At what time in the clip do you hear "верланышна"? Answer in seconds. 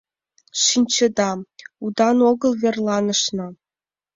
2.61-3.47